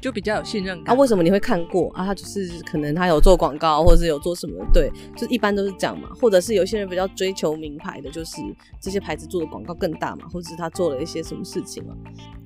[0.00, 0.98] 就比较有信任感啊？
[0.98, 2.04] 为什么你会看过啊？
[2.06, 4.64] 他就是可能他有做广告，或者是有做什么？
[4.72, 6.08] 对，就是一般都是这样嘛。
[6.20, 8.40] 或者是有些人比较追求名牌的，就是
[8.80, 11.94] 这些牌子做的广告更大嘛，或者是他做了一些什么事情嘛。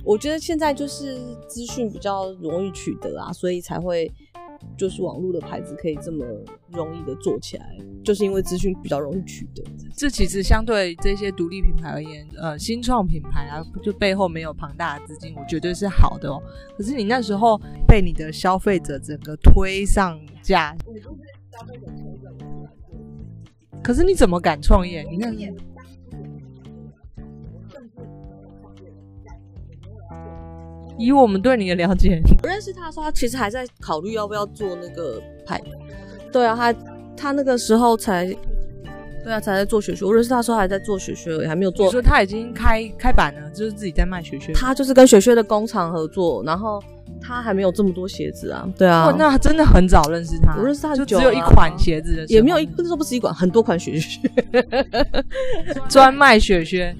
[0.04, 4.10] 我觉得现在就是资讯比较容易取得啊，所以才会。
[4.76, 6.24] 就是网络的牌子可以这么
[6.72, 9.62] 容易的做起来，就是因为资讯比较容易取得。
[9.96, 16.42] 这其实相对这些独立品牌而言，呃，新创品牌啊，就背后没有庞大的资金，我觉得是好的哦。
[16.76, 20.74] 可是你那时候被你的消费者整个推上架，
[23.82, 25.02] 可是你怎么敢创业？
[25.10, 25.36] 你看。
[31.00, 35.58] 以我们对你的了解，我认识他的时候，他其实还在考虑要不要做那个牌。
[36.30, 36.74] 对啊，他
[37.16, 38.26] 他那个时候才，
[39.24, 40.04] 对啊，才在做雪靴。
[40.04, 41.86] 我认识他的时候还在做雪靴，也还没有做。
[41.86, 44.52] 你说他已经开开版了，就是自己在卖雪靴。
[44.52, 46.82] 他就是跟雪靴的工厂合作，然后
[47.18, 48.68] 他还没有这么多鞋子啊。
[48.76, 50.54] 对啊，那真的很早认识他。
[50.58, 54.20] 我认识他就只有一款鞋子的，也没有一，那时候不是一款，很多款雪靴，
[55.88, 56.94] 专卖雪靴，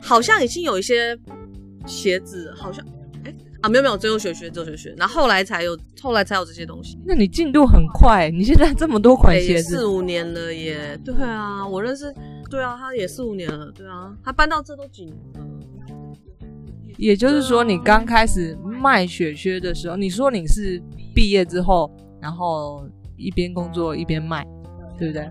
[0.00, 1.18] 好像已经有一些
[1.84, 2.84] 鞋子，好像。
[3.62, 6.98] 啊，没有没有，只有雪靴，只有雪靴，然后后来才有，后来才有这些东西。
[7.04, 10.98] 那你进度很快，你现在这么多款鞋子，四五年了耶。
[11.04, 12.12] 对啊，我认识，
[12.48, 15.40] 对啊，他也四五年了，对啊，他搬到这都几年了。
[16.96, 20.82] 也就是说，你刚开始卖雪靴的时候，你说你是
[21.14, 24.46] 毕业之后，然后一边工作一边卖，
[24.98, 25.30] 对不对？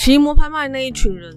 [0.00, 1.30] 奇摩拍卖那一群人，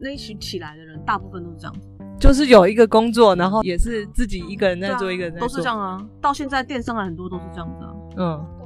[0.00, 6.04] 那一群起来的人，大部分都是这样子，就是有一个工作，然后也是自己一个人在做，一个人在做，都是这样啊。
[6.20, 7.94] 到现在电商很多都是这样子啊。
[8.16, 8.57] 嗯。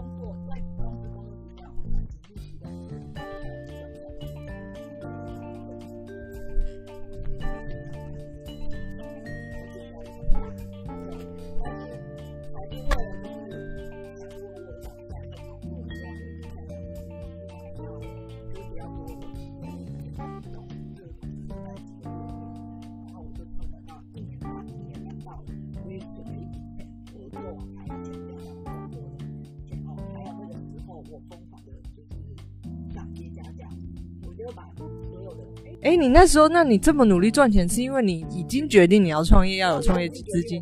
[36.03, 40.61] 你那时候，那你这么努力赚钱，是因为你已经决定你要创业，要有创业资金，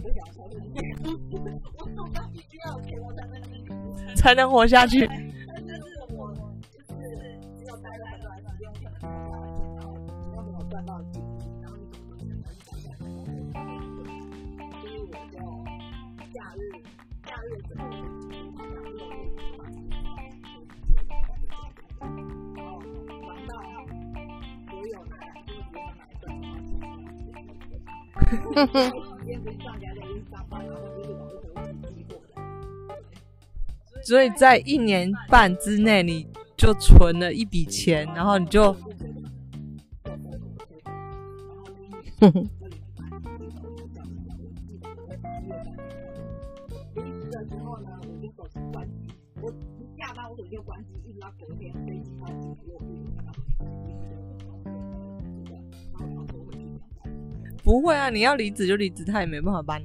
[4.14, 5.08] 才能活下去。
[34.02, 36.26] 所以在一年半之内，你
[36.56, 38.76] 就存了一笔钱，然后你就。
[57.70, 59.84] 不会啊，你要离职就离职，他也没办法帮你。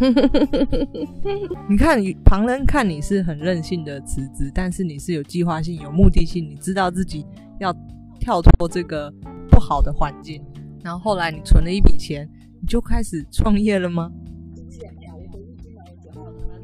[1.68, 7.24] 你看，旁人看你是很任性的辞职，但是你是有计划性、有目的性，你知道自己
[7.60, 7.72] 要
[8.18, 9.12] 跳脱这个
[9.50, 10.42] 不好的环境。
[10.82, 12.28] 然后后来你存了一笔钱，
[12.60, 14.10] 你就开始创业了吗？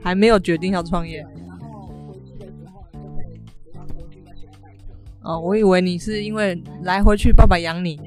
[0.03, 1.25] 还没有决定要创业。
[5.23, 8.01] 哦，我以为你是因为来回去爸爸养你。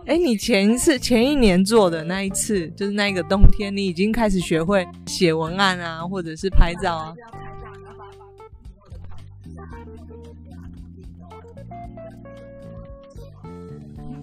[0.06, 7.16] 哎，你前一次前一年做的那一次，就是那个冬天，你已经开始学会写文案啊，或者是拍照啊。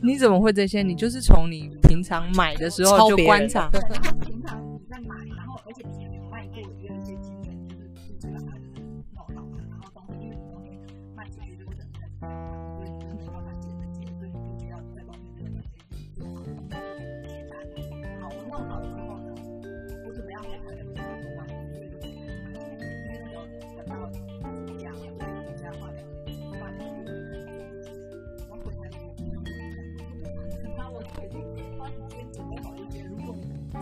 [0.03, 0.83] 你怎么会这些？
[0.83, 3.71] 你就是从你平常买的时候就观察。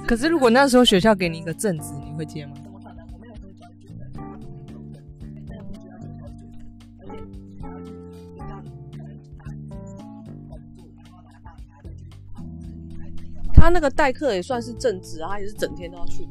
[0.08, 2.54] 可是，如果那时候学校给你一个正职，你会接吗？
[13.52, 16.30] 他那个代课也算是正职啊，他也是整天都要去的。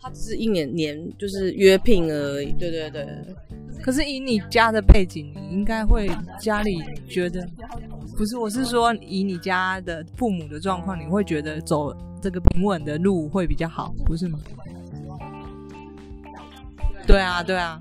[0.00, 2.50] 他只是一年年就是约聘而已。
[2.54, 3.06] 对对对。
[3.80, 6.10] 可是以你家的背景，你应该会
[6.40, 7.48] 家里觉得。
[8.18, 14.40] 不是，我是说，以你家的父母的状况，你会觉得走这个平稳的路会比较好，不是吗？
[17.06, 17.80] 对啊，对啊。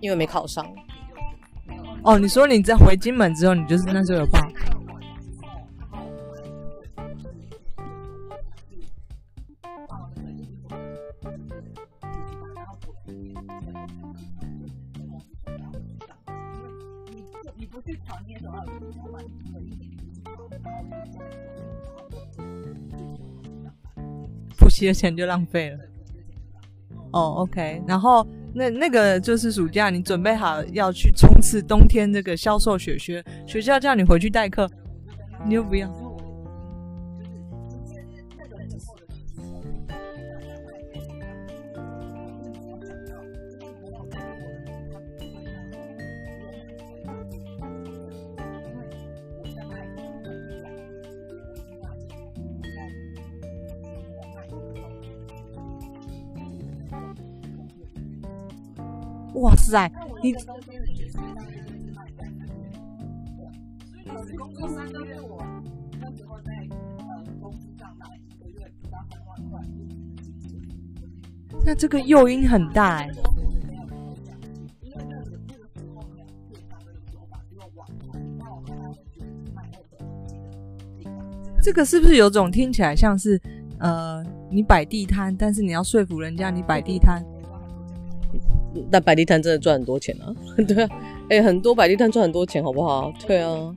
[0.00, 0.66] 因为没考上。
[2.02, 4.40] 哦，你说你在回金门之后，你就是那时候有报。
[24.84, 25.78] 习的钱就浪费了。
[27.12, 34.68] 哦、oh，OK，然后那那个就是暑假，你准备好要去冲刺冬天这个销售雪靴，学校叫你回去代课，
[35.46, 35.88] 你又不要。
[60.24, 62.72] 一个冬天的韭菜大概只卖三个月，
[63.84, 65.20] 所以只工作三个月。
[65.20, 65.44] 我
[66.00, 66.66] 那时候在
[66.96, 69.60] 呃公司上卖一个月，拿三万块。
[71.66, 73.10] 那这个诱因很大哎。
[81.62, 83.38] 这个是不是有种听起来像是
[83.78, 87.22] 呃，你摆地摊，但是你要说服人家你摆地摊？
[88.90, 90.34] 但摆地摊真的赚很多钱啊！
[90.66, 90.88] 对啊，
[91.30, 93.12] 哎、很多摆地摊赚很多钱，好不好？
[93.26, 93.74] 对啊。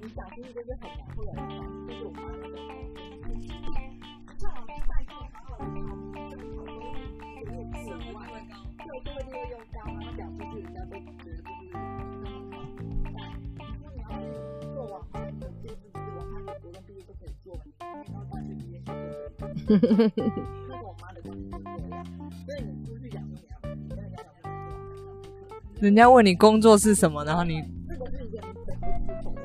[25.79, 27.61] 人家问你工作是什么，然后你。
[27.87, 29.35] 这个是一个很不同的工作。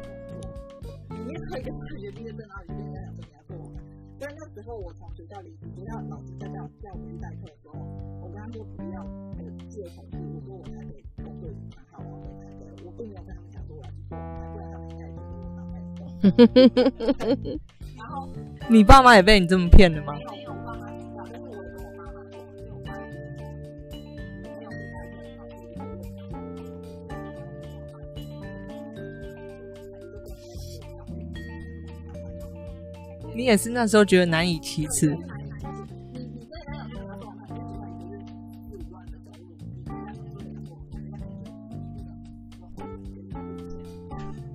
[1.11, 3.85] 你念了一个大学毕业证，然后你跟人家讲说你要做网站。
[4.19, 7.75] 但那时候我从学校里，学校老师在叫叫我去代课的时候，
[8.23, 9.05] 我跟他说不要
[9.69, 17.61] 借口，我说我台北工作已经蛮好了，我台北，我并没有跟他们讲说我要去做网站，不然他们应该觉得我脑袋有洞。
[17.99, 18.27] 然后
[18.71, 20.15] 你爸妈也被你这么骗的吗？
[33.35, 35.17] 你也是那时候觉得难以启齿。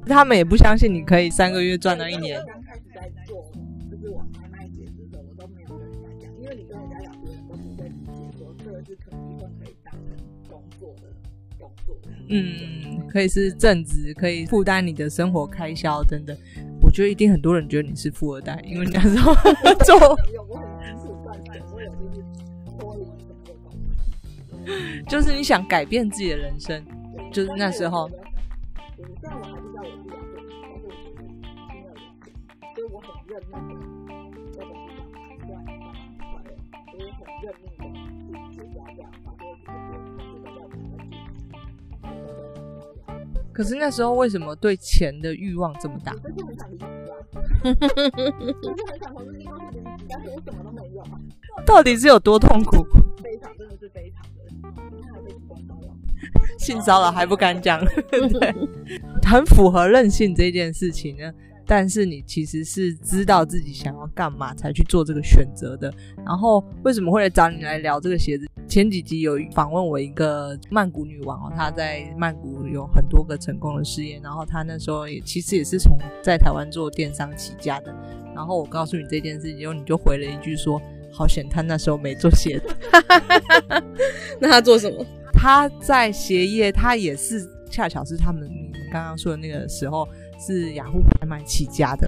[0.10, 2.42] 他们也不相信你可以三个月赚到一年。
[2.48, 3.52] 刚开始在做，
[3.92, 10.16] 就是我拍卖节的我都没有跟人家讲，因为你跟人家讲，别人都不会理解说这个是可以更可以当成
[10.50, 11.04] 工作的
[11.60, 12.00] 工作。
[12.30, 16.36] 嗯，可以是正职，可以负担你的生活开销等等。
[16.98, 19.32] 我觉得一定很多人觉得你是富二代， 因为你那时候
[19.86, 20.18] 做，
[25.08, 26.84] 就是你想改变自己的人生，
[27.32, 28.10] 就是那时候。
[43.58, 46.14] 可是那时候为什么对钱的欲望这么大？
[46.14, 46.86] 就是很想离职，
[48.62, 51.04] 就是很想从这个地方离职，但是我什么都没有。
[51.66, 52.86] 到底是有多痛苦？
[53.24, 54.46] 非常，真的是非常的，
[54.96, 55.90] 因为还被性骚扰，
[56.60, 58.54] 性骚扰还不敢讲，对，
[59.28, 61.34] 很符合任性这件事情呢。
[61.66, 65.92] 但是你其实是知道自己想要干嘛才去做这个选择的。
[66.24, 68.48] 然后为什么会来找你来聊这个鞋子？
[68.68, 74.20] 前几集有访问我一个曼谷女王哦，她在曼谷有很多个成功的事业。
[74.24, 77.96] 然后她那时候也其实也是从在台湾做电商起家的。
[78.36, 82.76] 然后我告诉你这件事情，然后你就回了一句说：“好险，她那时候没做鞋子。
[84.40, 85.06] ”那她做什么？
[85.34, 90.08] 她在鞋业，她也是恰巧是他们你刚刚说的那个时候。
[90.40, 92.08] 是雅虎拍卖起家的，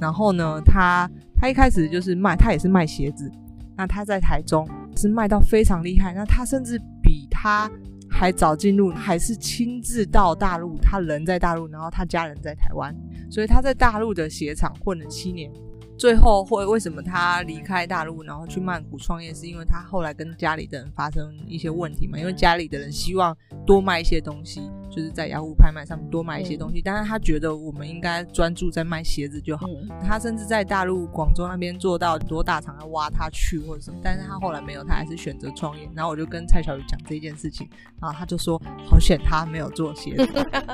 [0.00, 3.30] 然后呢，他他一开始就是卖，他也是卖鞋子。
[3.76, 4.68] 那他在台中
[4.98, 7.70] 是卖到非常厉害，那他甚至比他
[8.10, 12.92] 还早进入，还是亲自到大陆，他人在大陆，然后他家人在台湾，
[13.30, 15.48] 所以他在大陆的鞋厂混了七年。
[15.96, 19.34] 最后会为什么他离开大陆，然后去曼谷创业？
[19.34, 22.16] 是因为他后来跟家里的人发生一些问题嘛？
[22.16, 23.36] 因为家里的人希望
[23.66, 24.60] 多卖一些东西，
[24.98, 29.68] 就是在雅虎拍卖上面多买一些东西，但是他觉得我们应该专注在卖鞋子就好。
[30.02, 35.88] 他甚至在大陆广州那边做到很多大厂要挖他去或者什么，但是他后来没有，他还是选择创业。
[35.94, 37.68] 然后我就跟蔡小雨讲这件事情，
[38.00, 40.26] 然后他就说好险他没有做鞋子。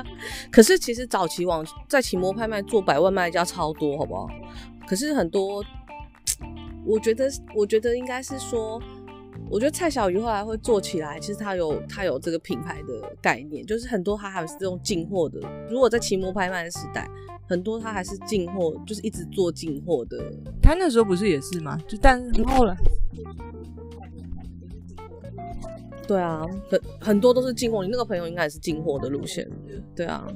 [0.51, 4.27] 可是其实早期网在奇摩拍卖做百万卖家超多，好不好？
[4.87, 5.63] 可是很多，
[6.83, 8.81] 我觉得，我觉得应该是说，
[9.49, 15.39] 我觉得蔡小鱼后来会做起来，其实他有他有这个品牌的概念，就是很多他还是这种进货的。
[15.69, 17.09] 如果在奇摩拍卖的时代，
[17.47, 20.17] 很多他还是进货，就是一直做进货的。
[20.61, 21.77] 他那时候不是也是吗？
[21.87, 22.75] 就但是后来，
[26.07, 27.83] 对啊，很很多都是进货。
[27.83, 29.49] 你那个朋友应该也是进货的路线，
[29.95, 30.27] 对啊。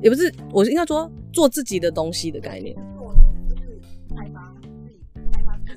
[0.00, 2.76] 也不是，我应该说做自己的东西的概念。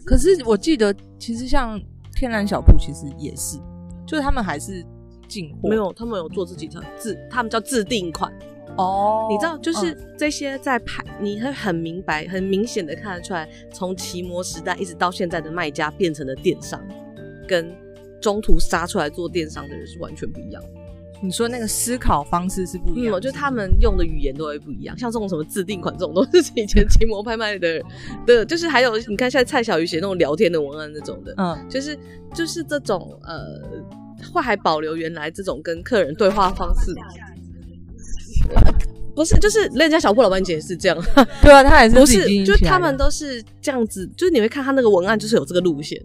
[0.06, 1.82] 可是我记得，其实像
[2.14, 3.58] 天然小铺，其实也是，
[4.06, 4.86] 就是他们还是
[5.28, 5.68] 进货。
[5.68, 8.32] 没有，他们有做自己的自，他们叫自定款。
[8.78, 16.80] 哦，你知道，就是这些在排，嗯、你会很明白、很明显的看得出来，从奇摩时代一直到现在的卖家变成了电商，
[17.48, 17.74] 跟
[18.22, 20.70] 中途杀出来做电商的人是完全不一样的。
[21.22, 24.98] 你说那个思考方式是不一样就他们用的语言都会不一样。
[24.98, 27.82] 像这种什么自定款这种，都是以前奇摩拍卖的
[28.26, 31.98] 的，就是还有你看现在蔡小鱼写那种聊天的文案那种的，嗯，就是
[32.34, 33.62] 就是这种呃，
[34.32, 36.94] 会还保留原来这种跟客人对话方式。
[39.16, 40.98] 不是，就是人家小铺老板姐是这样，
[41.42, 45.98] 对啊，他也是不是，就他们都是这样子，就是你会看他那个文案，就是有这个路线。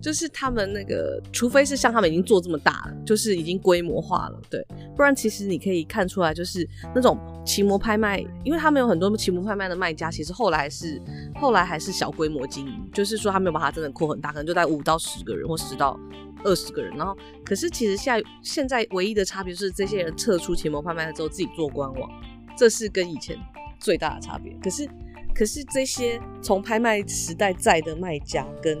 [0.00, 4.64] 就是他们那个，除非是像他们已经做这么大了，就是已经规模化了，对，
[4.96, 11.00] 不然其实你可以看出来，就是那种奇摩拍卖，因为他们有很多奇摩拍卖的卖家，其实后来是
[11.34, 15.98] 后来还是小规模经营，就是说他没有把它真的扩很大，可能就在五到十个人或十到
[16.44, 22.08] 二十个人，然后可是其实现在现在唯一的差别就是这些人撤出奇摩拍卖了之后自己做官网，
[22.56, 23.36] 这是跟以前
[23.80, 24.56] 最大的差别。
[24.62, 24.88] 可是
[25.34, 28.80] 可是这些从拍卖时代在的卖家跟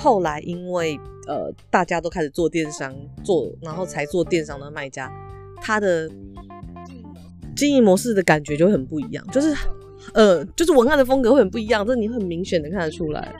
[0.00, 0.98] 后来因为
[1.28, 5.12] 呃大家都开始做电商，做然后才做电商的卖家，
[5.60, 6.10] 他的
[7.54, 9.54] 经营模式的感觉就会很不一样，就是
[10.14, 13.32] 呃就是文案的风格会很不一样，这你很明显的看得出来。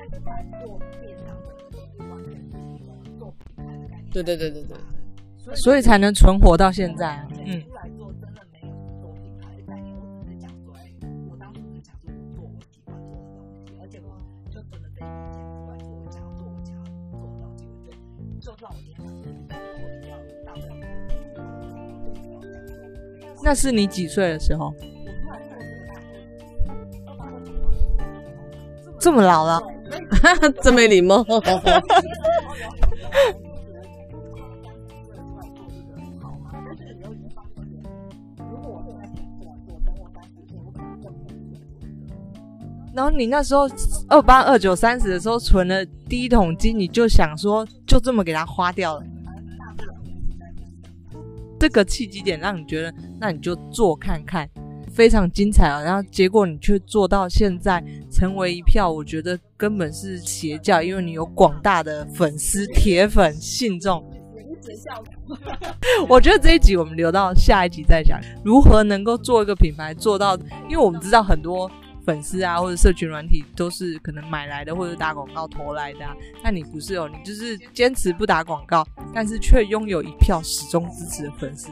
[4.12, 4.76] 对对对对对，
[5.54, 7.26] 所以才能存活到现在。
[7.46, 7.62] 嗯。
[23.42, 24.74] 那是你几岁的时候？
[28.98, 29.62] 这么老了，
[30.62, 31.24] 真没礼貌。
[42.92, 43.66] 然后你那时候
[44.08, 49.04] 二八二九三十的时候存了第一桶金，你就想说就这么给它花掉了。
[51.58, 54.48] 这个契机点让你觉得，那你就做看看，
[54.94, 55.82] 非常精彩啊！
[55.82, 64.08] 然后结果你却做到现在，成为一票，我觉得根本是邪教，因为你有广大的粉丝、铁粉、信众。
[66.08, 70.36] 我觉得这一集我们留到下一集再讲，如何能够做一个品牌做到，
[70.68, 71.68] 因为我们知道很多。
[72.04, 76.14] 粉丝啊，或者社群软体都是可能买来的，或者打广告投来的啊。
[76.42, 81.70] 但你不是哦，你就是坚持不打广告，但是却拥有一票始终支持的粉丝。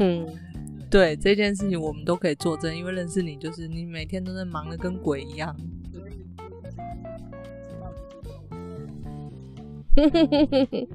[0.00, 0.24] 嗯，
[0.88, 5.56] 对这件事情我们都可以作证，因为认识你，就是你每天都在忙得跟鬼一样。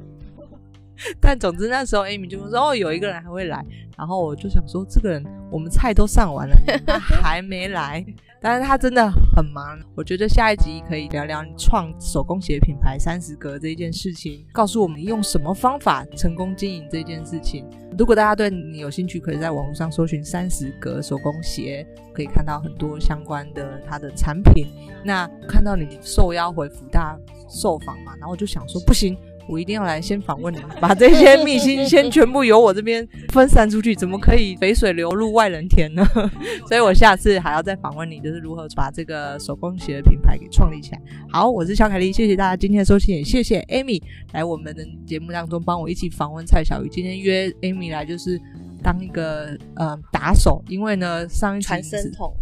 [1.20, 3.66] 但总之那时候，Amy 就说：“哦，有一个人还会来。”
[3.98, 8.06] 然后我就想说：“这个人，我们菜都上完了，他还没来。”
[8.44, 9.80] 但是他真的很忙。
[9.96, 17.66] 我觉得下一集可以聊聊创手工鞋品牌三十格这件事情，告诉我们用什么方法成功经营这件事情。
[17.98, 24.68] 如果大家对你有兴趣，可以在网络上搜寻三十格手工鞋，可以看到很多相关的它的产品。
[25.06, 27.18] 那看到你受邀回福大
[27.48, 29.18] 受访嘛，然后我就想说，不行。
[29.48, 36.06] 我一定要来先访问你，把这些秘辛先全部由我这边分散出去，怎么可以肥水流入外人田呢？
[36.68, 41.02] 所以我下次还要再访问你，就是如何把这个手工鞋的品牌给创立起来。
[41.30, 46.90] 好，我是小凯丽，谢谢大家今天的收听，也谢谢 Amy 来我们的节目当中帮我一起访问蔡小鱼。
[46.90, 48.40] 今天约 Amy 来就是
[48.82, 52.34] 当一个呃打手，因为呢上一集传声筒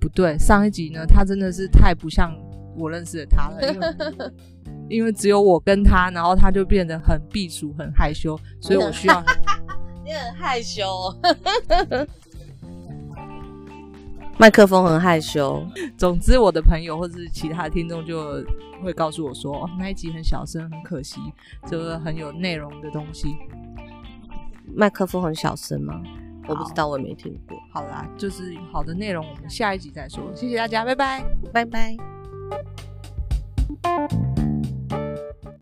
[0.00, 2.36] 不对，上一集呢他真的是太不像
[2.76, 3.72] 我认识的他了。
[3.72, 3.86] 因为
[4.92, 9.24] 因为只有我跟他，然后他就变得很避暑、很害羞，所以我需要。
[10.04, 10.84] 你很害羞，
[14.36, 15.64] 麦克风很害羞。
[15.96, 18.44] 总之，我的朋友或者是其他听众就
[18.82, 21.20] 会告诉我说，哦，那一集很小声，很可惜，
[21.66, 23.36] 这个很有内容的东西。
[24.74, 26.02] 麦克风很小声吗？
[26.48, 27.56] 我不知道，我也没听过。
[27.72, 30.24] 好啦，就是好的内容，我们下一集再说。
[30.34, 31.96] 谢谢大家，拜拜，拜拜。